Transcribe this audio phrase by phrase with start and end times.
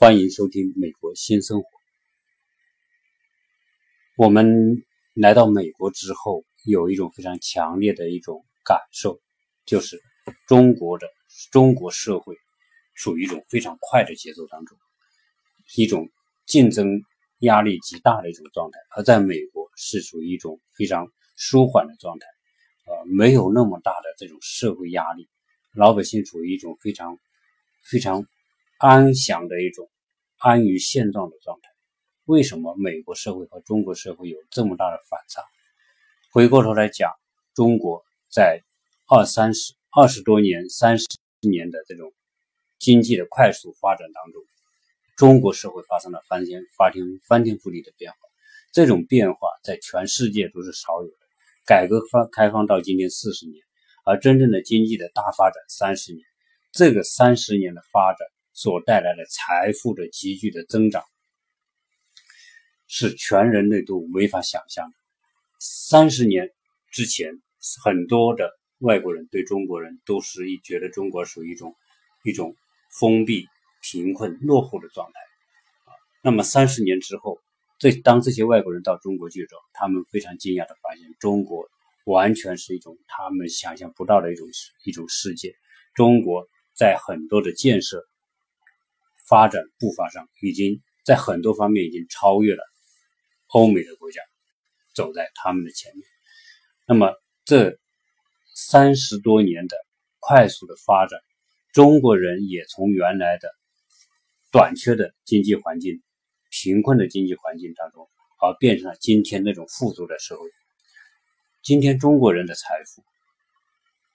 [0.00, 1.66] 欢迎收听《美国新生活》。
[4.16, 9.20] 我们来到美国之后，有一种非常强烈的一种感受，
[9.66, 10.00] 就是
[10.46, 11.08] 中国的
[11.50, 12.36] 中国社会
[12.94, 14.78] 处于一种非常快的节奏当中，
[15.74, 16.08] 一种
[16.46, 17.02] 竞争
[17.40, 22.26] 压力极大的一种状态；而在美国是属于一种非常舒缓的状态，
[22.86, 25.28] 呃，没有那么大的这种社会压力，
[25.74, 27.18] 老百姓处于一种非常
[27.82, 28.24] 非常。
[28.78, 29.90] 安详的一种
[30.36, 31.68] 安于现状的状态。
[32.26, 35.42] 为什么美国社会和中国社会有这么大的反差？
[36.30, 37.10] 回过头来讲，
[37.54, 38.62] 中国在
[39.08, 41.06] 二三十二十多年、三十
[41.40, 42.12] 年的这种
[42.78, 44.40] 经济的快速发展当中，
[45.16, 48.18] 中国社会发生了翻天翻天翻天覆地的变化。
[48.72, 51.16] 这种变化在全世界都是少有的。
[51.66, 53.64] 改革发开放到今天四十年，
[54.04, 56.24] 而真正的经济的大发展三十年，
[56.70, 58.28] 这个三十年的发展。
[58.60, 61.04] 所带来的财富的急剧的增长，
[62.88, 64.96] 是全人类都没法想象的。
[65.60, 66.50] 三十年
[66.90, 67.40] 之前，
[67.84, 68.50] 很多的
[68.80, 71.76] 外国人对中国人都是一觉得中国属于一种
[72.24, 72.56] 一种
[72.98, 73.46] 封闭、
[73.80, 75.20] 贫困、落后的状态。
[76.24, 77.38] 那么三十年之后，
[77.78, 81.64] 这当这些外国人到中国去之后，他们非常惊讶的发现，中国
[82.06, 84.48] 完全是一种他们想象不到的一种
[84.84, 85.54] 一种世界。
[85.94, 88.04] 中国在很多的建设。
[89.28, 92.62] 发展步伐上，已经在很多方面已经超越了
[93.48, 94.22] 欧美的国家，
[94.94, 96.04] 走在他们的前面。
[96.86, 97.12] 那么
[97.44, 97.78] 这
[98.54, 99.76] 三十多年的
[100.18, 101.20] 快速的发展，
[101.72, 103.50] 中国人也从原来的
[104.50, 106.02] 短缺的经济环境、
[106.50, 108.08] 贫困的经济环境当中，
[108.40, 110.48] 而变成了今天那种富足的社会。
[111.62, 113.02] 今天中国人的财富，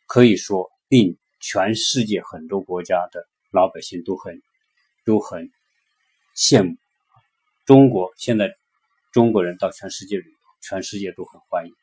[0.07, 4.41] 可以说令全世界很多国家的老百姓都很。
[5.05, 5.51] 都很
[6.35, 6.75] 羡慕
[7.65, 8.13] 中国。
[8.17, 8.53] 现在
[9.11, 11.73] 中国人到全世界旅游，全世界都很欢迎，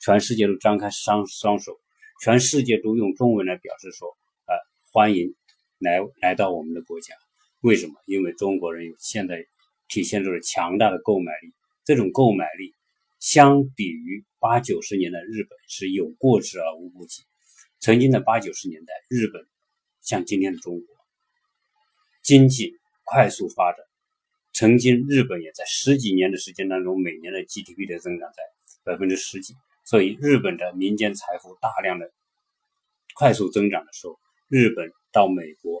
[0.00, 1.78] 全世界都张开双双手，
[2.22, 4.08] 全世界都用中文来表示说
[4.46, 4.54] ：“呃，
[4.92, 5.34] 欢迎
[5.78, 7.14] 来来到我们的国家。”
[7.62, 7.94] 为什么？
[8.04, 9.44] 因为中国人有现在
[9.88, 11.52] 体现出了强大的购买力。
[11.84, 12.74] 这种购买力
[13.20, 17.22] 相比于八九十年代日本是有过之而无不及。
[17.78, 19.46] 曾经的八九十年代，日本
[20.02, 20.95] 像今天的中国。
[22.26, 23.78] 经济快速发展，
[24.52, 28.42] 曾经日本也在十几年的时间当中，每年的 GDP 的增长在
[28.82, 29.54] 百分之十几，
[29.84, 32.10] 所以日本的民间财富大量的
[33.14, 35.80] 快速增长的时候，日本到美国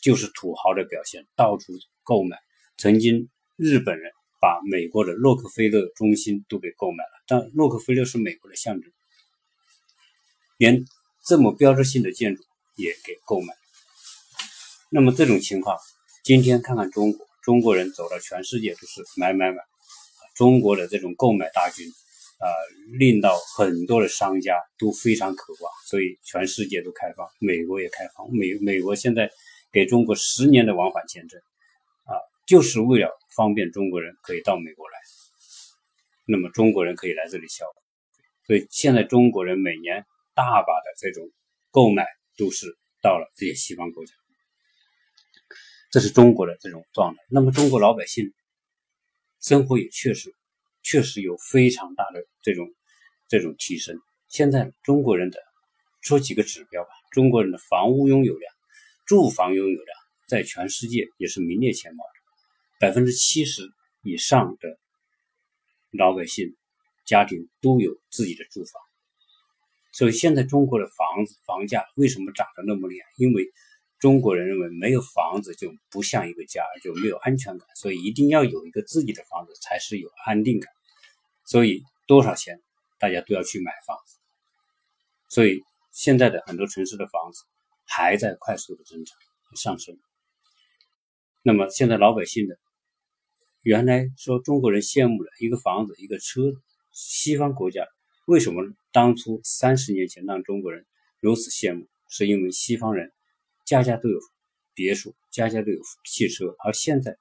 [0.00, 2.38] 就是土豪的表现，到处购买。
[2.78, 8.90] 曾经日本人把美国的洛克菲勒中心都给购买了，但洛克菲勒是美国的象征，
[10.56, 10.82] 连
[11.26, 12.42] 这么标志性的建筑
[12.74, 13.52] 也给购买。
[14.90, 15.76] 那么这种情况，
[16.24, 19.58] 今天看看中国，中国人走到全世界都是买买买，
[20.34, 21.86] 中国的这种购买大军，
[22.38, 22.48] 啊，
[22.98, 29.30] 令到很多的商家都非常渴望，所以全世界都开放，美国也开放，美美国现在
[29.70, 31.38] 给中国十年的往返签证，
[32.04, 32.16] 啊，
[32.46, 34.96] 就是为了方便中国人可以到美国来，
[36.26, 37.82] 那么中国人可以来这里消费，
[38.46, 41.30] 所以现在中国人每年大把的这种
[41.70, 42.06] 购买
[42.38, 44.14] 都是到了这些西方国家。
[45.90, 48.32] 这是中国的这种状态，那么中国老百姓
[49.40, 50.34] 生活也确实
[50.82, 52.68] 确实有非常大的这种
[53.28, 53.98] 这种提升。
[54.28, 55.38] 现在中国人的
[56.02, 58.52] 说几个指标吧，中国人的房屋拥有量、
[59.06, 63.62] 住房拥有量在全世界也是名列前茅的，百分之七十
[64.02, 64.78] 以上的
[65.90, 66.54] 老百姓
[67.06, 68.82] 家庭都有自己的住房。
[69.92, 73.06] 所以现在中国的房子房价为什么涨得那么厉害？
[73.16, 73.46] 因为
[73.98, 80.72] 中国人认为没有房子就不像一个家，就没有安全感，所以一定要有一个自己的房子才是有安定感。
[81.44, 82.62] 所以多少钱
[83.00, 84.16] 大家都要去买房子。
[85.28, 87.42] 所以现在的很多城市的房子
[87.86, 89.16] 还在快速的增长
[89.56, 89.98] 上升。
[91.42, 92.56] 那么现在老百姓的
[93.62, 96.52] 原来说中国人羡慕的一个房子一个车，
[96.92, 97.84] 西方国家
[98.26, 98.62] 为什么
[98.92, 100.86] 当初三十年前让中国人
[101.18, 101.88] 如此羡慕？
[102.08, 103.12] 是因为西方人。
[103.68, 104.18] 家家都有
[104.72, 107.18] 别墅，家家都有汽车，而现在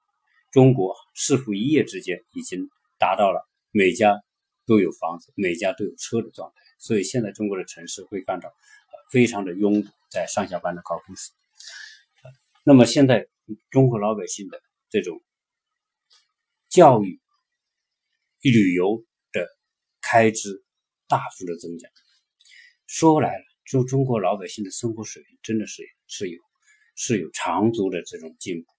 [0.49, 4.23] 中国似乎一夜之间已经达到了每家
[4.65, 6.61] 都有房子、每家都有车的状态。
[6.79, 8.49] 所以现在中国的城市会看到
[9.11, 11.33] 非常的拥堵，在上下班的高峰时。
[12.63, 13.27] 那么现在
[13.69, 15.21] 中国老百姓的这种
[16.69, 17.19] 教育、
[18.39, 19.03] 旅游
[19.33, 19.45] 的
[19.99, 20.63] 开支
[21.09, 21.89] 大幅的增加，
[22.85, 23.46] 说来。
[23.69, 26.39] 就中国老百姓的生活水平真的是是有
[26.95, 28.69] 是有长足的这种进步，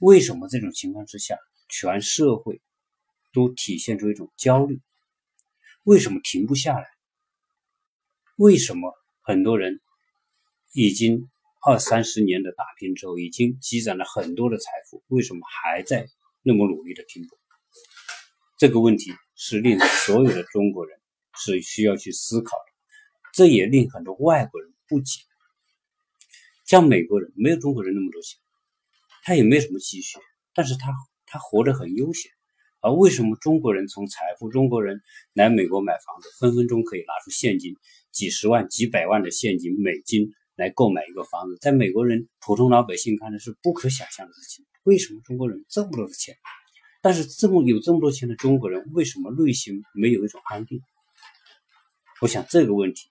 [0.00, 1.38] 为什么这种情况之下，
[1.68, 2.60] 全社会
[3.32, 4.80] 都体现出一种焦虑？
[5.84, 6.86] 为什么停不下来？
[8.36, 8.92] 为什么
[9.22, 9.80] 很多人
[10.72, 11.28] 已经
[11.64, 16.08] 二三十年的打拼之后，已经积攒了很多的财富，为什么还在
[16.42, 17.38] 那么努力的拼搏？
[18.58, 20.98] 这个问题是令所有的中国人
[21.38, 22.56] 是需要去思考，
[23.36, 25.20] 这也令很多外国人不解。
[26.64, 28.40] 像美国人没有中国人那么多钱，
[29.24, 30.18] 他也没有什么积蓄，
[30.54, 30.90] 但是他
[31.26, 32.32] 他活得很悠闲。
[32.80, 35.02] 而为什么中国人从财富，中国人
[35.34, 37.76] 来美国买房子，分分钟可以拿出现金？
[38.10, 44.64] 几十万、几百万的现金美金来购买一个房子，在美国人普通老百姓看来是不可想象的事情。
[44.84, 46.34] 为什么中国人这么多的钱？
[47.02, 50.80] 但是这么有这么多钱的中国人，为什么内心没有一种安定？
[52.22, 53.10] 我想这个问题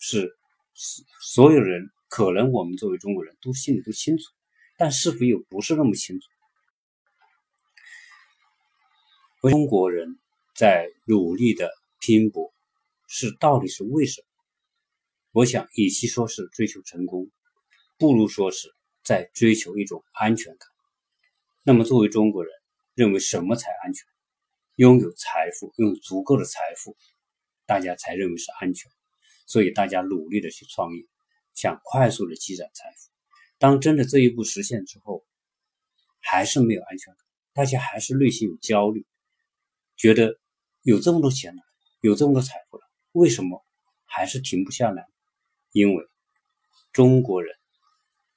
[0.00, 0.36] 是
[1.20, 4.24] 所有人可能我们作为中国人都心里都清楚，
[4.76, 6.26] 但是否又不是那么清楚？
[9.48, 10.18] 中国人
[10.56, 11.70] 在努力的
[12.00, 12.52] 拼搏。
[13.12, 14.26] 是到底是为什么？
[15.32, 17.28] 我想，与其说是追求成功，
[17.98, 18.72] 不如说是
[19.02, 20.68] 在追求一种安全感。
[21.64, 22.52] 那么，作为中国人，
[22.94, 24.06] 认为什么才安全？
[24.76, 26.96] 拥有财富，拥有足够的财富，
[27.66, 28.88] 大家才认为是安全。
[29.50, 31.04] 所以，大家努力的去创业，
[31.54, 33.10] 想快速的积攒财富。
[33.58, 35.24] 当真的这一步实现之后，
[36.20, 39.04] 还是没有安全感，大家还是内心有焦虑，
[39.96, 40.38] 觉得
[40.82, 41.62] 有这么多钱了，
[42.00, 42.84] 有这么多财富了。
[43.10, 43.66] 为什么
[44.04, 45.04] 还是停不下来？
[45.72, 46.06] 因为
[46.92, 47.52] 中国人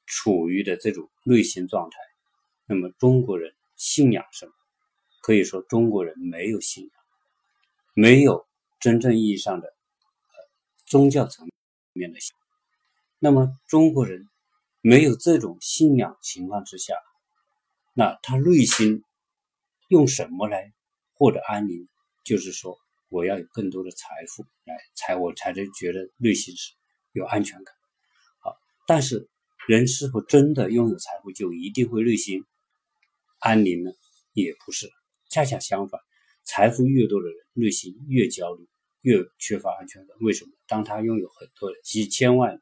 [0.08, 1.98] 处于的这种内心状态。
[2.66, 4.52] 那么中国人信仰什么？
[5.22, 6.92] 可以说中国人没有信仰，
[7.94, 8.48] 没有
[8.80, 9.73] 真正意义上的
[10.94, 11.50] 宗教层
[11.94, 12.20] 面的。
[13.18, 14.30] 那么中国人
[14.82, 16.94] 没有这种信仰情况之下，
[17.96, 19.02] 那他内心
[19.88, 20.72] 用什么来
[21.16, 21.90] 获得安宁？
[22.24, 22.78] 就是说。
[23.10, 26.74] 我要有更多的财富来，才我才能觉得内心是
[27.12, 27.76] 有安全感。
[28.40, 28.56] 好，
[28.88, 29.30] 但是
[29.68, 32.44] 人是否真的拥有财富就一定会内心
[33.38, 33.92] 安宁呢？
[34.34, 34.90] 也不是，
[35.30, 36.02] 恰恰相反，
[36.44, 38.68] 财富越多的人内心越焦虑，
[39.04, 40.18] 越缺乏安全感。
[40.20, 40.52] 为什么？
[40.66, 42.60] 当他拥有很多的几千万、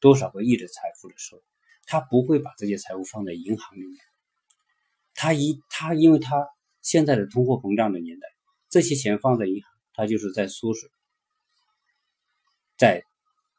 [0.00, 1.42] 多少个亿的财富的时候，
[1.84, 3.98] 他不会把这些财富放在银行里面。
[5.14, 6.48] 他一他因为他
[6.80, 8.26] 现在的通货膨胀的年代，
[8.70, 9.70] 这些钱放在银行。
[9.92, 10.88] 他就是在缩水，
[12.78, 13.04] 在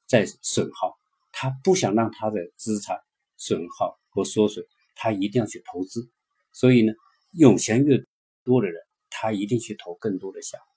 [0.08, 0.98] 在损耗，
[1.32, 2.98] 他不想让他的资产
[3.38, 6.10] 损耗和缩水，他一定要去投资。
[6.52, 6.94] 所以呢，
[7.32, 8.04] 有钱越
[8.44, 8.82] 多的人，
[9.12, 10.71] 他一定去投更多的项目，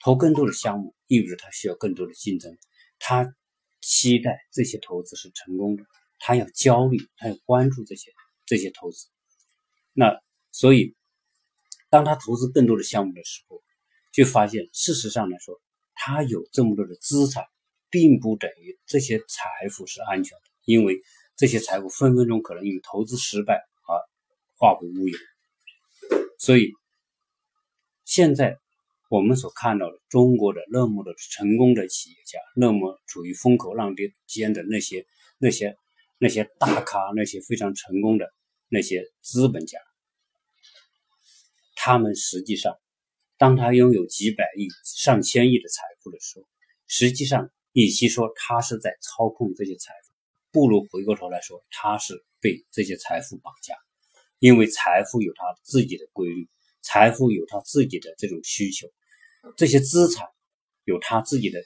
[0.00, 2.56] 投更多的项目意味着他需要更多的竞争，
[2.98, 3.34] 他
[3.80, 5.84] 期待这些投资是成功的，
[6.18, 8.12] 他要焦虑，他要关注这些
[8.46, 9.06] 这些投资。
[9.92, 10.20] 那
[10.52, 10.94] 所以，
[11.90, 13.62] 当他投资更多的项目的时候，
[14.12, 15.60] 就发现，事实上来说，
[15.94, 17.44] 他有这么多的资产，
[17.90, 21.00] 并不等于这些财富是安全的，因为
[21.36, 23.54] 这些财富分分钟可能因为投资失败
[23.86, 23.98] 而
[24.56, 25.18] 化为乌有。
[26.38, 26.72] 所以，
[28.04, 28.58] 现在
[29.08, 35.06] 我们所看到的中国的那么多成功的企业家，那么处于风口浪尖间的那些
[35.38, 35.76] 那些
[36.18, 38.32] 那些大咖，那些非常成功的
[38.68, 39.78] 那些资本家，
[41.74, 42.78] 他们实际上。
[43.40, 46.46] 当他拥有几百亿、上千亿的财富的时候，
[46.88, 50.10] 实际上，与其说他是在操控这些财富，
[50.50, 53.76] 不如回过头来说，他是被这些财富绑架。
[54.40, 56.48] 因为财富有他自己的规律，
[56.80, 58.88] 财富有他自己的这种需求，
[59.56, 60.26] 这些资产
[60.84, 61.64] 有他自己的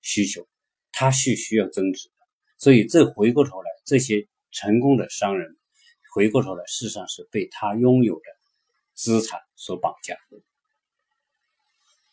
[0.00, 0.46] 需求，
[0.92, 2.14] 他是需要增值的。
[2.58, 5.56] 所以，这回过头来，这些成功的商人，
[6.14, 8.24] 回过头来，事实上是被他拥有的
[8.94, 10.16] 资产所绑架。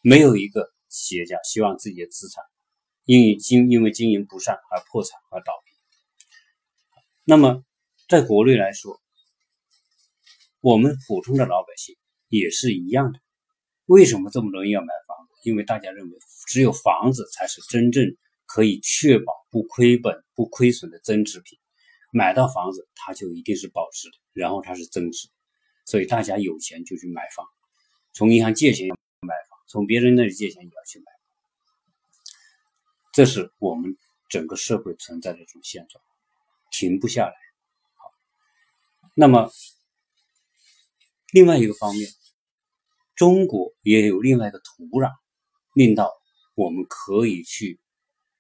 [0.02, 2.44] 没有一个企业家希望自己的资产
[3.06, 5.72] 因为经因为经营不善而破产而倒闭。
[7.26, 7.64] 那么，
[8.08, 9.02] 在国内来说，
[10.62, 11.96] 我们普通的老百姓
[12.28, 13.20] 也是一样的。
[13.90, 15.50] 为什么这么多人要买房子？
[15.50, 16.18] 因为大家认为
[16.48, 18.06] 只有房子才是真正
[18.46, 21.58] 可以确保不亏本、不亏损的增值品。
[22.12, 25.28] 买到房子，它就一定是保值的，然后它是增值。
[25.86, 27.48] 所以大家有钱就去买房，
[28.14, 28.90] 从银行借钱
[29.22, 29.58] 买房。
[29.68, 31.22] 从别人那里借钱也要去买房，
[33.12, 36.04] 这是我们整个社会存在的一种现状，
[36.70, 37.34] 停不下来。
[37.96, 38.12] 好，
[39.16, 39.52] 那么
[41.32, 42.08] 另外一个方面，
[43.20, 45.12] 中国也有另外一个土壤，
[45.74, 46.10] 令到
[46.56, 47.78] 我们可以去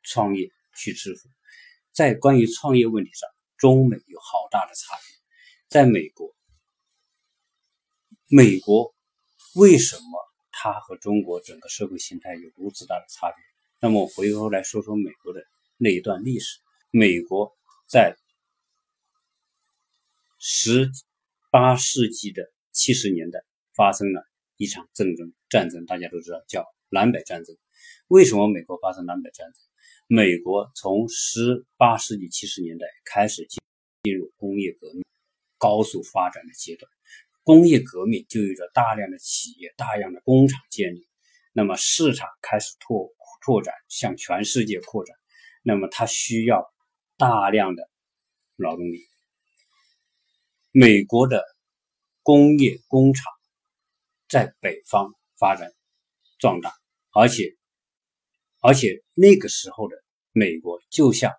[0.04, 1.28] 创业、去致富。
[1.92, 5.18] 在关于创业问题上，中美有好大的差别。
[5.68, 6.34] 在美国，
[8.30, 8.96] 美国
[9.56, 10.04] 为什么
[10.50, 13.44] 它和中国整个社会形态有如此大的差别？
[13.82, 15.44] 那么我回头来说说美国的
[15.76, 16.58] 那一段历史。
[16.90, 17.54] 美国
[17.86, 18.16] 在
[20.40, 20.90] 十
[21.52, 23.44] 八世纪的七十年代
[23.76, 24.26] 发生了
[24.60, 27.56] 一场战争，战争大家都知道叫南北战争。
[28.10, 29.56] 为什么美国发生南北战争？
[30.06, 33.62] 美国从十八世纪七十年代开始进
[34.04, 35.01] 进入工业革命
[35.58, 36.92] 高速发展的阶段，
[37.44, 41.08] 工业革命就有着大量的企业、大量的工厂建立，
[41.54, 45.16] 那么市场开始拓拓展，向全世界扩展，
[45.63, 46.70] 那么它需要
[47.16, 47.89] 大量的
[48.58, 49.08] 劳动力。
[50.74, 51.46] 美国的
[52.24, 53.24] 工业工厂
[54.30, 55.74] 在北方发展
[56.38, 56.72] 壮大，
[57.12, 57.58] 而且
[58.62, 59.96] 而且那个时候的
[60.32, 61.34] 美国就像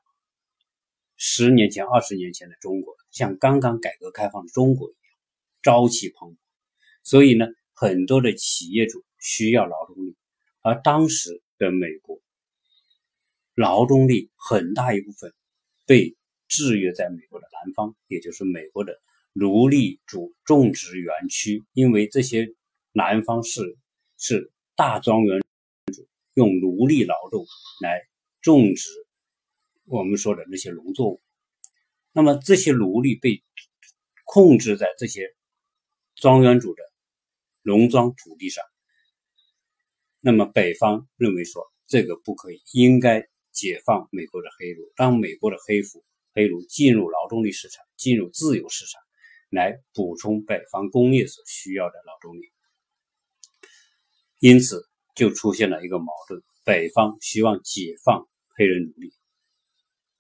[1.17, 5.01] 十年前、二十年前的中国，像刚刚改革开放的中国一样，
[5.63, 6.37] 朝气蓬勃。
[7.05, 10.17] 所以呢，很多的企业主需要劳动力，
[10.61, 12.21] 而当时的美国
[13.55, 15.33] 劳动力很大一部分
[15.87, 16.17] 被
[16.49, 19.01] 制约在美国的南方，也就是美国的。
[19.33, 22.53] 奴隶主种植园区，因为这些
[22.93, 23.79] 南方是
[24.19, 25.41] 是大庄园
[25.95, 27.45] 主用奴隶劳动
[27.81, 28.01] 来
[28.41, 28.91] 种植
[29.87, 31.21] 我们说的那些农作物，
[32.13, 33.43] 那么这些奴隶被
[34.25, 35.35] 控制在这些
[36.15, 36.83] 庄园主的
[37.63, 38.65] 农庄土地上，
[40.21, 46.05] 那么北方认为说这个不可以，应该解放美国的黑奴，让美国的黑夫
[46.35, 49.01] 黑奴进入劳动力市场，进入自由市场。
[49.51, 52.53] 来补充北方工业所需要的劳动力，
[54.41, 54.83] 因此
[55.15, 59.13] 就出现了一个矛盾：北方希望解放黑人奴隶，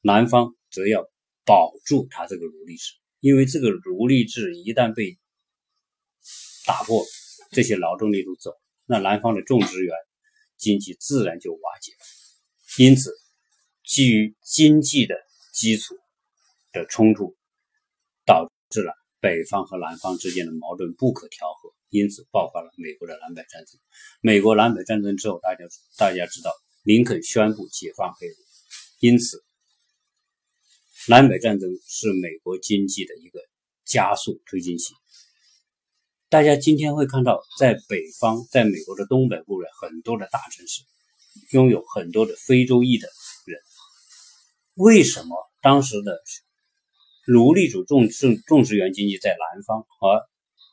[0.03, 1.03] 南方则要
[1.45, 5.19] 保住他这个奴隶制，因为这个奴隶制一旦被
[6.67, 7.03] 打破，
[7.50, 8.53] 这些劳动力都走，
[8.85, 9.97] 那南方的种植园
[10.59, 11.99] 经济自然就瓦解了。
[12.79, 13.12] 因此，
[13.83, 15.17] 基于经济的
[15.55, 15.97] 基础
[16.73, 17.37] 的冲突，
[18.25, 18.93] 导致了。
[19.23, 21.60] 北方和南方之间的矛盾不可调和，
[21.90, 23.78] 因此爆发了美国的南北战争。
[24.20, 25.64] 美国南北战争之后，大家
[25.99, 26.50] 大家知道，
[26.82, 28.35] 林肯宣布解放黑奴，
[29.00, 29.44] 因此
[31.09, 33.40] 南北战争是美国经济的一个
[33.85, 34.94] 加速推进器。
[36.28, 40.82] 大家今天会看到，在北方，在美国的东北部的很多的大城市，
[41.50, 43.09] 拥有很多的非洲裔的
[43.47, 43.61] 人。
[44.75, 46.20] 为什么当时的？
[47.26, 50.26] 奴隶主种种种植园经济在南方，而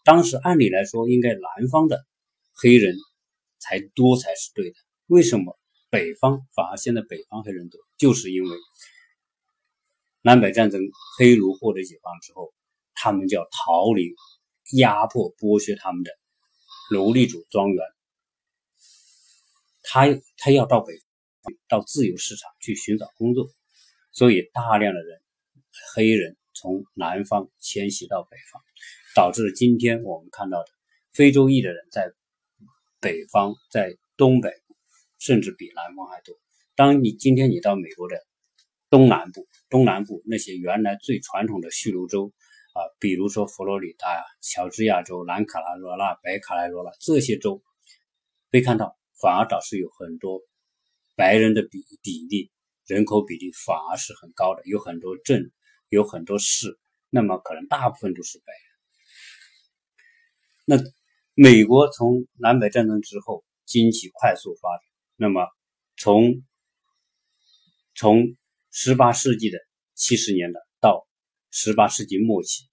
[0.07, 2.05] 当时按理来说，应该南方的
[2.53, 2.95] 黑人
[3.59, 4.77] 才多才是对的。
[5.07, 5.59] 为什么
[5.89, 7.77] 北方反而现在北方黑人多？
[7.97, 8.57] 就是因为
[10.21, 10.79] 南北战争，
[11.17, 12.53] 黑奴获得解放之后，
[12.93, 14.15] 他们就要逃离
[14.77, 16.11] 压迫剥削他们的
[16.93, 17.85] 奴隶主庄园，
[19.83, 20.05] 他
[20.37, 20.93] 他要到北
[21.67, 23.49] 到自由市场去寻找工作，
[24.13, 25.21] 所以大量的人
[25.93, 26.37] 黑人。
[26.59, 28.63] 从南方迁徙到北方，
[29.17, 30.69] 导致今天我们看到的
[31.11, 32.13] 非洲裔的人在
[33.01, 34.51] 北方，在东北，
[35.17, 36.35] 甚至比南方还多。
[36.75, 38.15] 当你今天你到美国的
[38.91, 42.31] 东南部，东南部那些原来最传统的蓄奴州
[42.75, 47.63] 啊，比如说佛罗里达呀、乔治亚州、南卡拉罗拉、北卡拉罗拉这些州，
[48.51, 50.41] 会看到反而导致有很多
[51.15, 52.51] 白人的比比例，
[52.85, 55.51] 人口比例反而是很高的，有很多镇。
[55.89, 56.77] 有很多市，
[57.09, 58.66] 那么可能大部分都是白人。
[60.69, 60.75] 那
[61.33, 64.83] 美国从南北战争之后经济快速发展，
[65.15, 65.47] 那么
[65.95, 66.43] 从
[67.95, 68.35] 从
[68.69, 69.57] 十八世纪的
[69.95, 71.07] 七十年代到
[71.51, 72.65] 十八世纪末期，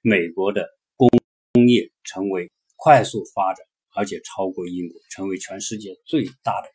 [0.00, 0.66] 美国的
[0.96, 1.10] 工
[1.52, 6.68] 工业成为快速发展，而且超过英国，成为全世界最大的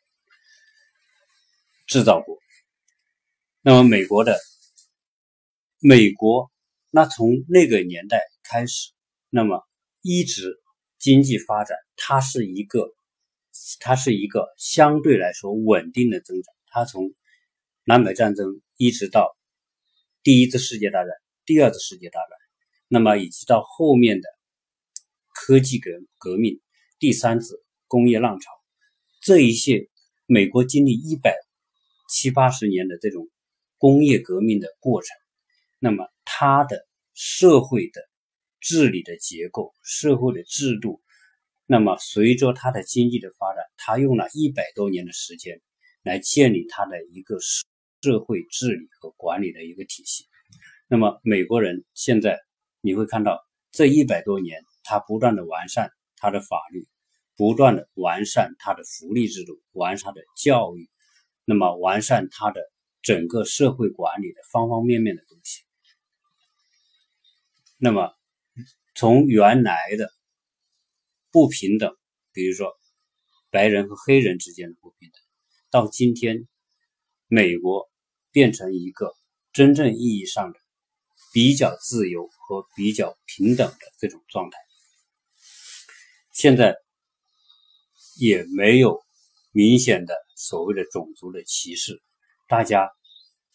[1.88, 2.38] 制造国。
[3.62, 4.38] 那么美国的。
[5.80, 6.50] 美国，
[6.90, 8.90] 那从那个年代开始，
[9.30, 9.64] 那么
[10.02, 10.60] 一直
[10.98, 12.92] 经济发展，它是一个，
[13.80, 16.54] 它是一个相对来说稳定的增长。
[16.66, 17.14] 它从
[17.84, 19.36] 南北战争一直到
[20.22, 21.08] 第一次世界大战、
[21.46, 22.38] 第二次世界大战，
[22.88, 24.28] 那么以及到后面的
[25.32, 26.60] 科技革革命、
[26.98, 28.50] 第三次工业浪潮，
[29.20, 29.88] 这一些
[30.26, 31.34] 美国经历一百
[32.10, 33.28] 七八十年的这种
[33.78, 35.16] 工业革命的过程。
[35.78, 38.02] 那么，它的社会的
[38.60, 41.02] 治理的结构、社会的制度，
[41.66, 45.60] 那么随着它的经济的发展，它用了一百多年的时间
[46.02, 50.26] 来建立它的一个社会治理和管理的一个体系。
[50.88, 52.40] 那么，美国人现在
[52.80, 53.38] 你会看到
[53.70, 56.86] 这一百多年，他不断的完善他的法律，
[57.36, 60.88] 不断的完善他的福利制度，完善他的教育，
[61.44, 62.62] 那么完善他的
[63.02, 65.62] 整个社会管理的方方面面的东西。
[67.76, 68.12] 那么
[68.98, 70.12] 从原来的
[71.30, 71.96] 不平等，
[72.32, 72.72] 比如说
[73.48, 75.22] 白人和黑人之间的不平等，
[75.70, 76.48] 到今天
[77.28, 77.88] 美国
[78.32, 79.14] 变成一个
[79.52, 80.58] 真正意义上的。
[81.30, 84.58] 比较自由和比较平等的这种状态，
[86.32, 86.74] 现在
[88.18, 89.00] 也没有
[89.52, 92.02] 明显的所谓的种族的歧视，
[92.48, 92.90] 大家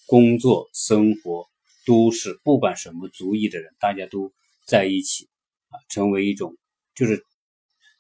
[0.05, 1.49] 工作、生活
[1.85, 4.31] 都是不管什么族裔的人，大家都
[4.67, 5.27] 在一起
[5.73, 6.57] 啊，成为一种
[6.95, 7.25] 就是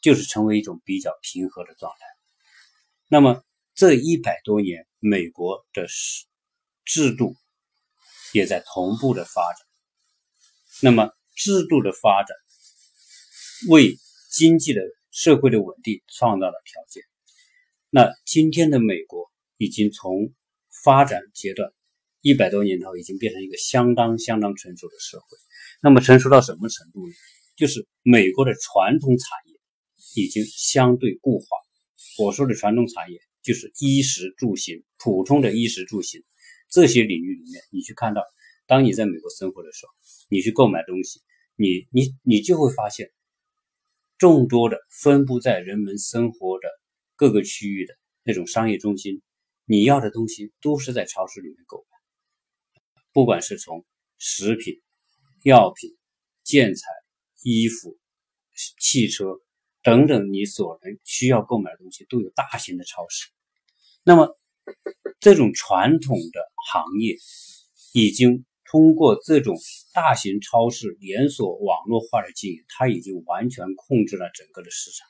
[0.01, 2.05] 就是成为一种比较平和的状态。
[3.09, 5.87] 那么这一百多年，美国的
[6.85, 7.35] 制度。
[8.33, 9.67] 也在同步的发展。
[10.81, 12.35] 那么，制度的发展
[13.69, 13.95] 为
[14.31, 17.03] 经济的社会的稳定创造了条件。
[17.91, 20.33] 那今天的美国已经从
[20.83, 21.71] 发展阶段
[22.21, 25.37] 一百多年后，已经变成一个相当相当成熟的社会。
[25.83, 27.13] 那么，成熟到什么程度呢？
[27.55, 29.59] 就是美国的传统产业
[30.15, 31.45] 已经相对固化。
[32.17, 36.23] 我说的传统产业，就是衣食住行，普通的衣食住行。
[36.69, 38.23] 这些领域里面，你去看到，
[38.65, 39.93] 当你在美国生活的时候，
[40.29, 41.21] 你去购买东西，
[41.55, 43.09] 你你你就会发现，
[44.17, 46.67] 众多的分布在人们生活的
[47.15, 47.93] 各个区域的
[48.23, 49.21] 那种商业中心，
[49.65, 52.81] 你要的东西都是在超市里面购买，
[53.11, 53.85] 不管是从
[54.17, 54.81] 食品、
[55.43, 55.91] 药品、
[56.43, 56.87] 建材、
[57.43, 57.97] 衣服、
[58.79, 59.25] 汽车
[59.83, 63.29] 等等，你所能需要购买的东西，都有大型的超市。
[64.03, 64.35] 那么，
[65.19, 67.17] 这种传统的行业
[67.93, 69.55] 已经通过这种
[69.93, 75.07] 大型超市连锁网络化的经营，它已经完全控制了整个的市场，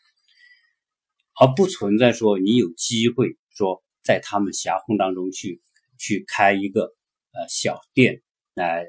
[1.39, 5.61] 而不存在说你有机会说在他们狭缝当中去
[5.97, 6.95] 去开一个
[7.31, 8.21] 呃小店
[8.53, 8.85] 来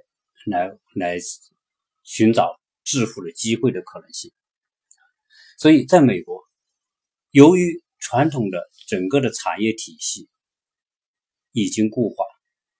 [0.47, 1.19] 来来
[2.03, 4.31] 寻找致富的机会的可能性。
[5.59, 6.45] 所以，在美国，
[7.31, 10.29] 由于传统的整个的产业体系。
[11.57, 12.25] 已经固化，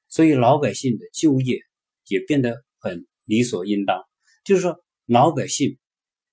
[0.09, 1.61] 所以老百姓的就业
[2.09, 4.03] 也变得很理所应当。
[4.45, 5.79] 就是说，老百姓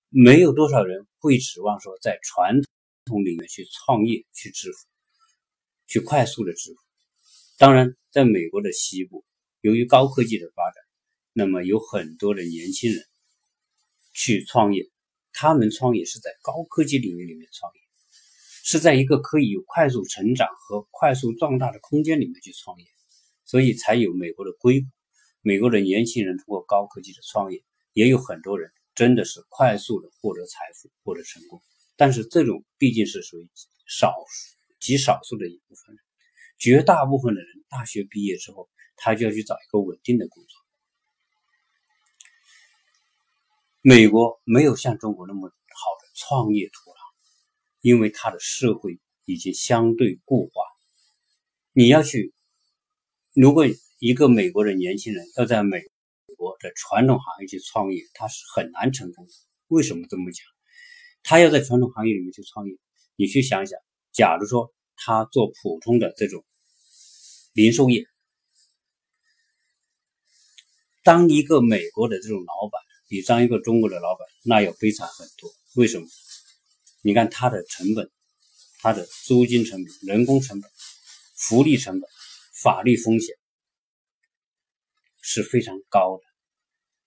[0.10, 2.60] 没有多少人会指望说在传
[3.06, 4.88] 统里面去创业去致富，
[5.86, 6.80] 去快速的致富。
[7.60, 9.24] 当然，在美国的西部，
[9.60, 10.84] 由于高科技的发展，
[11.34, 13.06] 那么有很多的年轻人
[14.14, 14.90] 去创业，
[15.34, 17.82] 他们创业是在高科技领域里面创业。
[18.64, 22.86] 是在一个可以有快速成长和快速壮大的空间里面去创业，
[23.44, 24.88] 所以才有美国的硅谷。
[25.42, 27.60] 美国的年轻人通过高科技的创业，
[27.94, 31.60] 也有很多人真的是快速的获得财富、获得成功。
[31.98, 33.50] 但是这种毕竟是属于
[33.88, 36.04] 少数、极少数的一部分人，
[36.60, 40.61] 绝大部分的人大学毕业之后，他就要去找一个稳定的工作。
[43.82, 45.54] 美国没有像中国那么好
[46.00, 46.96] 的创业土壤。
[47.82, 50.62] 因为他的社会已经相对固化，
[51.74, 52.32] 你要去，
[53.34, 53.66] 如果
[53.98, 55.82] 一个美国的年轻人要在美
[56.38, 59.32] 国的传统行业去创业，他是很难成功的。
[59.70, 60.46] 为什么这么讲？
[61.24, 62.78] 他要在传统行业里面去创业，
[63.16, 63.80] 你去想想，
[64.12, 66.46] 假如说他做普通的这种
[67.54, 68.06] 零售业，
[71.04, 72.80] 当一个美国的这种老板
[73.12, 75.52] 比当一个中国的老板那要悲惨很多。
[75.76, 76.08] 为什么？
[77.02, 78.10] 你看它的成本，
[78.80, 80.72] 它的租金成本、人工成本、
[81.36, 82.10] 福利成本、
[82.64, 83.36] 法律风险
[85.22, 86.24] 是非常高的。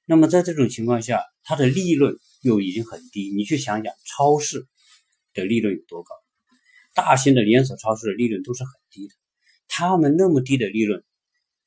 [0.04, 3.32] 那么在这种情况下，它的利润又已经很低。
[3.34, 4.66] 你去想想，超市
[5.32, 6.14] 的利润有多高？
[6.92, 9.14] 大型的连锁超市的利润都是很低的。
[9.68, 11.02] 他们那么低的利润，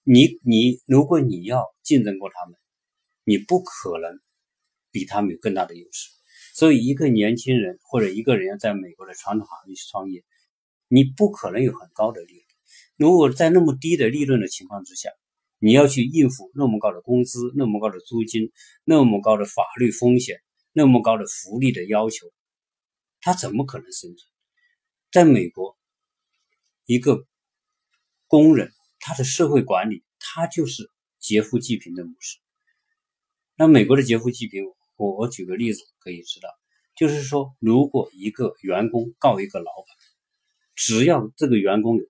[0.04, 2.56] 你你如果你要竞争过他们，
[3.23, 4.19] 你不可能
[4.91, 6.10] 比他们有更大的优势。
[6.54, 10.23] 所以，一个年轻人或者一个人要在美国的传统行业去创业，
[10.88, 12.43] 你不可能有很高的利润。
[12.95, 15.12] 如果在那么低的利润的情况之下，
[15.60, 18.52] 你要去应付那么高的工资、那么高的租金、
[18.84, 20.41] 那么高的法律风险、
[20.73, 22.34] 那么高的福利的要求，
[23.21, 24.28] 他怎么可能生存？
[25.12, 25.78] 在美国，
[26.88, 27.28] 一个
[28.26, 32.39] 工人他的社会管理，他就是劫富济贫的模式。
[33.56, 34.63] 那美国的劫富济贫。
[34.97, 36.49] 我我举个例子可以知道，
[36.95, 39.95] 就是说，如果一个员工告一个老板，
[40.75, 42.03] 只要这个员工有，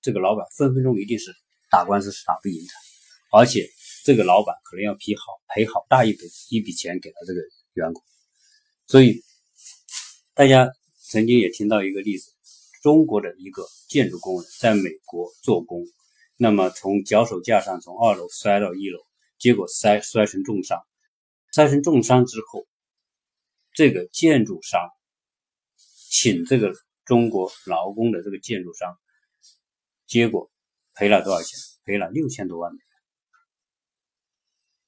[0.00, 1.32] 这个老板分分钟一定是
[1.70, 2.72] 打官司是打不赢的，
[3.32, 3.66] 而且
[4.04, 6.18] 这个老板可能要批好赔好大一笔
[6.50, 7.40] 一笔钱给了这个
[7.74, 8.02] 员工，
[8.86, 9.22] 所以
[10.34, 10.68] 大家
[11.08, 12.32] 曾经也听到一个例子，
[12.82, 15.84] 中国的一个建筑工人在美国做工，
[16.36, 18.98] 那么从脚手架上从二楼摔到一楼，
[19.38, 20.80] 结果摔摔成重伤，
[21.52, 22.66] 造成重伤之后，
[23.72, 24.90] 这个建筑商
[26.10, 26.72] 请这个
[27.04, 28.98] 中国劳工的这个建筑商，
[30.06, 30.50] 结果
[30.94, 31.58] 赔了多少钱？
[31.84, 32.86] 赔了六千多万美元。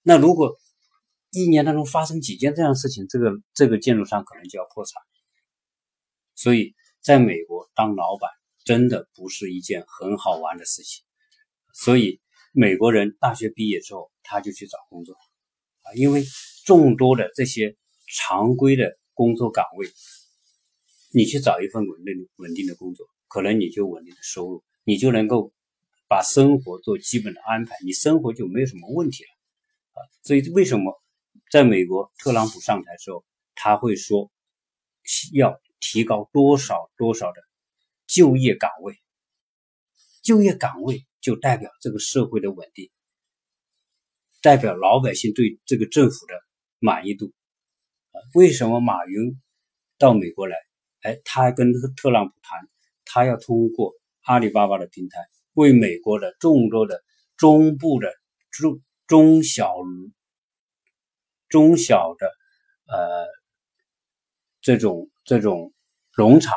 [0.03, 0.57] 那如果
[1.33, 5.03] 一年当中发生几件这样的事情，这个这个建筑商可能就要破产。
[6.37, 8.31] 所以，在美国当老板
[8.65, 11.05] 真的不是一件很好玩的事情。
[11.73, 12.21] 所以，
[12.53, 15.15] 美国人大学毕业之后，他就去找工作
[15.83, 16.25] 啊，因为
[16.65, 19.87] 众多的这些常规的工作岗位，
[21.13, 25.53] 你去找一份稳定稳定的工作，可能你就稳定的收入，你就能够
[26.09, 29.31] 把生活做基本的安排，你生活就没有什么问题了
[29.93, 29.99] 啊。
[30.23, 31.01] 所以，为什么？
[31.51, 33.25] 在美国，特朗普上台之后，
[33.55, 34.33] 他会说
[35.35, 37.41] 要提高多少多少的
[38.07, 38.99] 就业岗位，
[40.23, 42.91] 就业岗位就代表这个社会的稳定，
[44.43, 46.35] 代表老百姓对这个政府的
[46.85, 47.33] 满意度。
[48.35, 49.41] 为什么马云
[49.97, 50.55] 到美国来？
[51.01, 52.69] 哎，他还跟特朗普谈，
[53.07, 53.95] 他要通过
[54.25, 55.19] 阿里巴巴的平台，
[55.55, 57.03] 为美国的众多的
[57.39, 58.13] 中部的
[58.51, 59.75] 中中小。
[61.49, 62.27] 中小的
[62.87, 63.27] 呃
[64.61, 65.73] 这种这种
[66.17, 66.53] 农场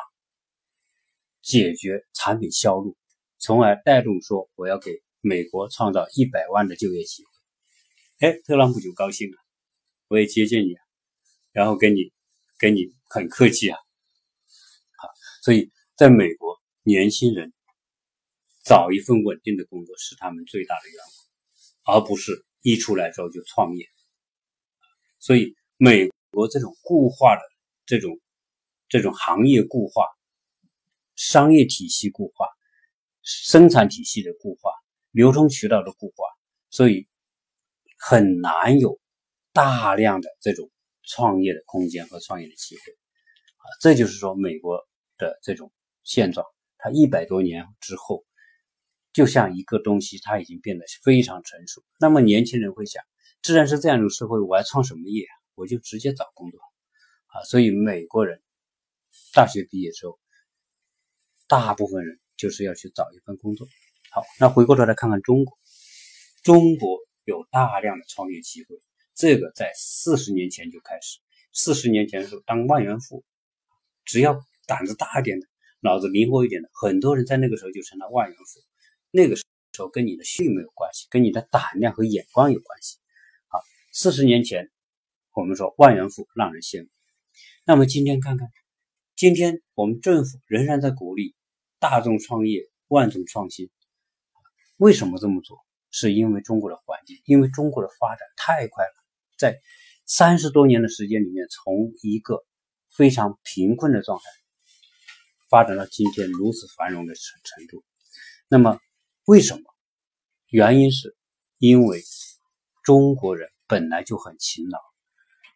[1.43, 2.97] 解决产品销路，
[3.37, 8.27] 从而带动说我要给美国创造一百万的就业机会。
[8.27, 9.37] 哎，特朗普就高兴了，
[10.09, 10.75] 我也接见你，
[11.51, 12.13] 然后跟你
[12.57, 13.77] 跟你很客气啊，
[14.97, 15.09] 好，
[15.43, 17.51] 所以在美国，年轻人
[18.63, 20.97] 找一份稳定的工作是他们最大的愿
[21.85, 23.85] 望，而不是一出来之后就创业。
[25.19, 27.41] 所以，美国这种固化的
[27.85, 28.19] 这种
[28.87, 30.05] 这种行业固化、
[31.15, 32.47] 商业体系固化、
[33.23, 34.71] 生产体系的固化、
[35.11, 36.23] 流通渠道的固化，
[36.69, 37.07] 所以
[37.97, 38.99] 很难有
[39.57, 40.69] 大量的这种
[41.01, 43.65] 创业的空间和创业的机会啊。
[43.81, 46.45] 这就是说，美国的这种现状，
[46.77, 48.23] 它一百多年之后，
[49.13, 51.83] 就像一个东西，它已经变得非常成熟。
[51.99, 53.03] 那么，年轻人会想。
[53.41, 55.25] 既然是这样一种社会，我还创什么业？
[55.55, 56.59] 我就直接找工作
[57.25, 57.41] 啊！
[57.45, 58.39] 所以美国人
[59.33, 60.19] 大学毕业之后，
[61.47, 63.67] 大部分人就是要去找一份工作。
[64.11, 65.57] 好，那回过头来看看中国，
[66.43, 68.77] 中国有大量的创业机会。
[69.17, 71.17] 这个在四十年前就开始。
[71.51, 73.25] 四十年前的时候，当万元户，
[74.05, 75.47] 只要胆子大一点的，
[75.79, 78.43] 脑子灵活一点的，很多人在那个时候就成了万元户。
[79.09, 79.43] 那个时
[79.79, 82.99] 候跟你的运没有关系，跟你的胆量和眼光有关系。
[83.47, 83.57] 啊
[83.91, 84.69] 四十年前，
[85.33, 86.89] 我们说万元户让人羡慕。
[87.65, 88.47] 那么今天看看，
[89.15, 91.33] 今天我们政府仍然在鼓励
[91.79, 93.71] 大众创业、万众创新。
[94.75, 95.57] 为什么这么做？
[95.89, 98.93] 是因为中国的环境，因为中国的发展太快了，
[99.37, 99.59] 在
[100.05, 102.45] 三十多年的时间里面，从一个
[102.89, 104.23] 非常贫困的状态
[105.49, 107.83] 发展到今天如此繁荣的程程度。
[108.47, 108.79] 那么
[109.25, 109.63] 为什么？
[110.47, 111.15] 原因是
[111.57, 112.01] 因为
[112.83, 113.49] 中国人。
[113.69, 114.79] 本来就很勤劳，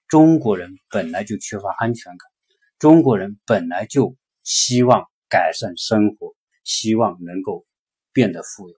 [0.10, 2.30] 中国人本来就缺乏安全感，
[2.78, 7.66] 中国人本来就希望改善生活，希望能够
[8.12, 8.76] 变得富有。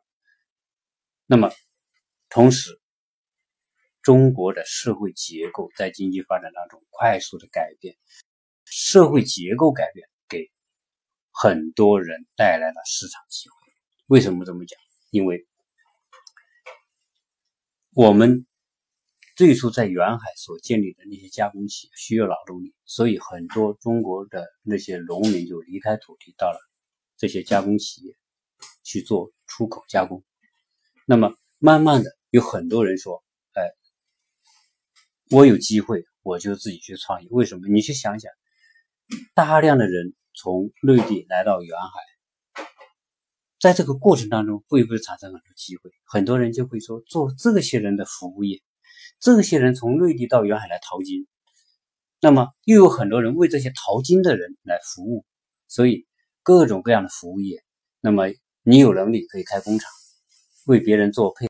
[1.26, 1.52] 那么，
[2.30, 2.80] 同时，
[4.04, 7.96] 中国的社会结构在经济发展当中快速的改变，
[8.66, 10.52] 社会结构改变给
[11.32, 13.56] 很多人带来了市场机会。
[14.06, 14.80] 为什么这么讲？
[15.10, 15.48] 因为
[17.94, 18.46] 我们。
[19.36, 26.60] 最初在远海所建立的那些加工企业需要劳动力，所以很多中国的那些农民就离开土地，到了
[27.18, 28.16] 这些加工企业
[28.84, 30.24] 去做出口加工。
[31.08, 33.22] 那么慢慢的，有很多人说：“，
[35.34, 37.67] 我有机会，我就自己去创业。”为什么？
[37.67, 38.32] 你去想想，
[39.34, 41.76] 大量的人从内地来到远
[42.56, 42.63] 海，
[43.60, 45.89] 在这个过程当中，会不会产生很多机会？
[46.06, 48.62] 很多人就会说，做这些人的服务业。
[49.19, 51.28] 这些人从内地到远海来淘金，
[52.22, 55.26] 那么又有很多人为这些淘金的人来服务，
[55.67, 56.06] 所以
[56.43, 57.63] 各种各样的服务业。
[58.02, 58.28] 那么
[58.62, 59.89] 你有能力可以开工厂，
[60.67, 61.48] 为别人做配，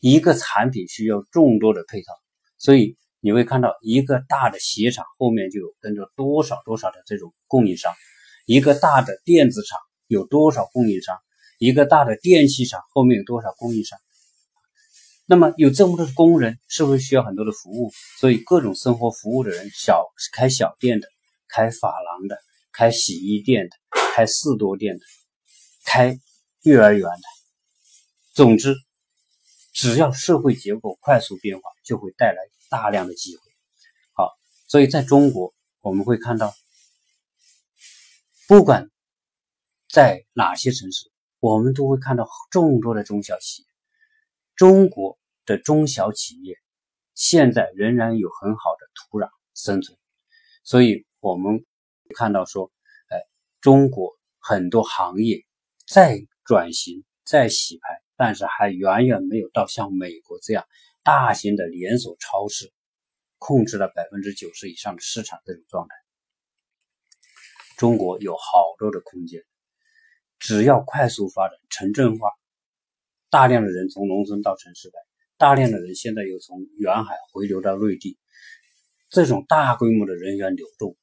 [0.00, 2.12] 一个产品需要众多的配套，
[2.56, 7.92] 所以你会看到一个大的鞋厂后面就有跟着多少多少的这种供应商，
[8.46, 11.16] 一个大的电子厂有多少供应商，
[11.58, 13.98] 一个大的电器厂后面有多少供应商。
[15.26, 17.90] 那么有这么多的工人，是不是需要很多的服务？
[18.18, 21.08] 所以各种生活服务的人，小开小店的，
[21.48, 22.38] 开发廊的、
[22.72, 23.76] 开洗衣店的、
[24.14, 25.04] 开士多店的、
[25.84, 26.18] 开
[26.62, 27.22] 幼儿园的。
[28.32, 28.74] 总之，
[29.78, 33.42] 只要社会结构快速变化，就会带来大量的机会。
[34.12, 34.36] 好，
[34.66, 36.52] 所以在中国，我们会看到，
[38.48, 38.90] 不管
[39.88, 43.68] 在哪些城市，我们都会看到众多的中小企业。
[44.56, 46.58] 中国的中小企业
[47.14, 49.96] 现在仍然有很好的土壤生存，
[50.64, 51.64] 所以我们
[52.16, 52.72] 看到说，
[53.10, 53.22] 哎，
[53.60, 55.46] 中国很多行业
[55.86, 60.66] 在转型、在洗牌，但是还远远没有到像美国这样
[61.04, 62.72] 大型的连锁超市
[63.38, 65.94] 控制了百分之九十以上的市场这种状态。
[67.76, 69.44] 中国有好多的空间，
[70.40, 72.28] 只要快速发展、城镇化，
[73.30, 74.94] 大量的人从农村到城市来，
[75.36, 78.18] 大量的人现在又从远海回流到内地，
[79.10, 80.96] 这种大规模的人员流动，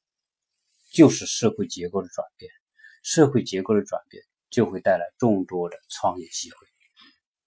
[0.92, 2.52] 就是社会结构的转变。
[3.02, 6.58] 社会结构的转变就会带来众多的创业机会。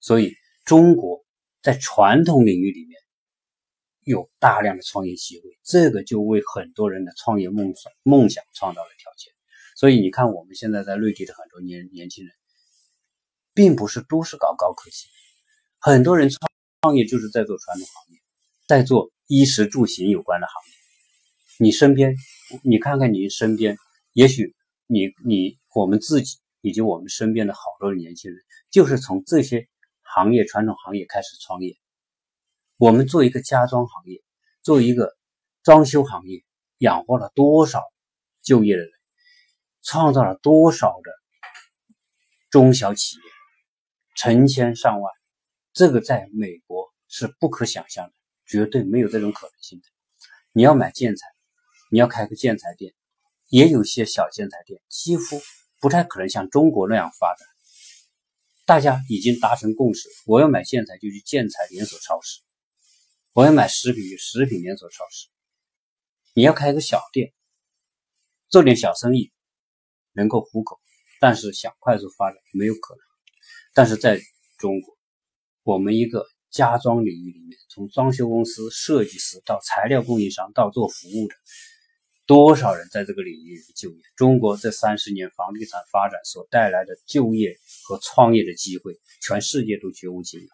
[0.01, 0.33] 所以，
[0.63, 1.25] 中国
[1.61, 2.97] 在传统领域里面
[4.05, 9.33] 有大量的创业机会，这个就为很多人的创业梦想梦想创造了条件。
[9.75, 12.33] 所以，你看我们现在在内地的很多年年轻人，
[13.53, 15.07] 并不是都是搞高科技，
[15.79, 16.49] 很多人创
[16.81, 18.21] 创业就是在做传统行业，
[18.67, 20.73] 在做衣食住行有关的行业。
[21.57, 22.15] 你身边，
[22.63, 23.77] 你看看你身边，
[24.13, 24.55] 也许
[24.87, 28.39] 你你我们自己以及我们身边的好多的年轻人，
[28.71, 29.67] 就是从这些。
[30.15, 31.77] 行业传统行业开始创业，
[32.77, 34.23] 我们做一个家装行业，
[34.63, 35.15] 做一个
[35.61, 36.43] 装修行业，
[36.79, 37.83] 养活了多少
[38.41, 38.91] 就业的人，
[39.83, 41.11] 创造了多少的
[42.49, 43.21] 中小企业，
[44.15, 45.13] 成千上万。
[45.73, 48.13] 这个在美国是不可想象的，
[48.47, 49.85] 绝对没有这种可能性的。
[50.53, 51.27] 你要买建材，
[51.91, 52.95] 你要开个建材店，
[53.49, 55.23] 也有些小建材店，几乎
[55.79, 57.47] 不太可能像中国那样发展。
[58.69, 62.39] 大家已经达成共识，我要买建材就去建材连锁超市，
[63.33, 65.27] 我要买食品去食品连锁超市。
[66.35, 67.33] 你要开个小店，
[68.47, 69.31] 做点小生意，
[70.13, 70.79] 能够糊口，
[71.19, 73.01] 但是想快速发展没有可能。
[73.73, 74.21] 但是在
[74.59, 74.95] 中国，
[75.63, 81.33] 我们一个家装领域里面，从装修公司、设计师到材料供应商到做服务的。
[82.27, 84.03] 多少人在这个领域里就业？
[84.15, 87.57] 中国这三十年房地产发展所带来的就业
[87.89, 90.47] 和创业的机会，全世界都绝无仅有。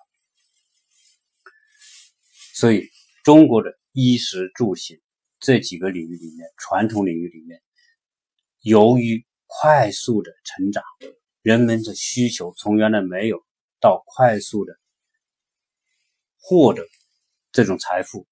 [2.54, 2.90] 所以，
[3.26, 5.02] 中国的衣食住行
[5.42, 7.62] 这几个领域里面，传统领域里面，
[8.62, 10.82] 由于快速的成长，
[11.42, 13.46] 人们的需求从原来没有
[13.82, 14.74] 到快速的
[16.40, 16.88] 获得
[17.52, 18.26] 这种财富，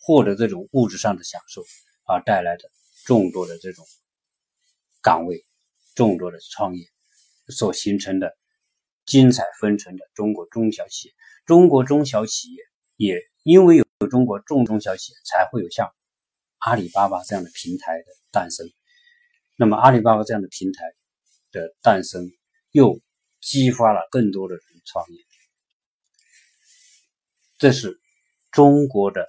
[0.00, 1.62] 获得这种物质上的享受
[2.06, 2.68] 而带来的。
[3.04, 3.86] 众多的这种
[5.00, 5.46] 岗位，
[5.94, 6.84] 众多的创业
[7.50, 8.36] 所形成的
[9.08, 11.14] 精彩纷呈的中国中小企业，
[11.46, 12.62] 中国中小企业
[12.96, 15.90] 也因为有中国众中小企业，才会有像
[16.58, 18.70] 阿里巴巴这样的平台的诞生。
[19.56, 20.84] 那么阿里巴巴这样的平台
[21.50, 22.30] 的诞生，
[22.70, 23.00] 又
[23.40, 25.24] 激发了更多的人创业。
[27.56, 27.98] 这是
[28.52, 29.26] 中国的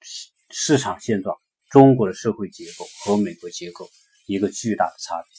[0.00, 1.38] 市市场现状。
[1.68, 3.88] 中国的社会结构和美国结构
[4.26, 5.30] 一个巨大的差别，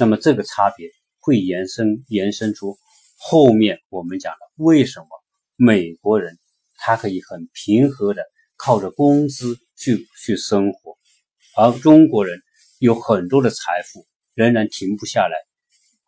[0.00, 2.78] 那么这个差别会延伸延伸出
[3.16, 5.06] 后面我们讲的为什么
[5.56, 6.38] 美国人
[6.78, 8.24] 他可以很平和的
[8.56, 10.96] 靠着工资去去生活，
[11.56, 12.40] 而中国人
[12.78, 15.36] 有很多的财富仍然停不下来，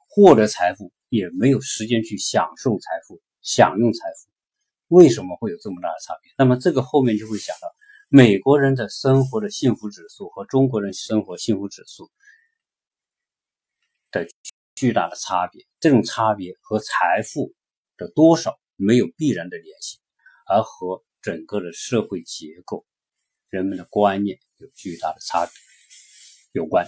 [0.09, 6.33] 获得财富也没有时间去享受财富、享用财富，为什么会有这么大的差别？
[6.39, 7.69] 那么这个后面就会想到。
[8.15, 12.11] 美国人的生活的幸福指数和中国人生活幸福指数
[14.11, 14.27] 的
[14.83, 17.53] 巨大的差别，这种差别和财富
[17.97, 20.01] 的多少没有必然的联系，
[20.45, 22.85] 而和整个的社会结构、
[23.49, 25.53] 人们的观念有巨大的差别
[26.51, 26.85] 有关。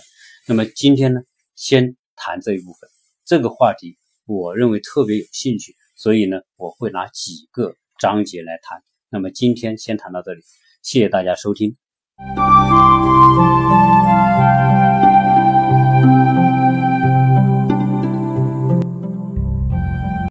[0.48, 1.20] 那么今天呢，
[1.54, 2.90] 先谈这一部分，
[3.24, 8.83] 这个话题我认为特别有兴趣，所以呢，我会拿几个章节来谈。
[9.09, 10.42] 那么今天先谈到这里。
[10.83, 11.76] 谢谢大家收听。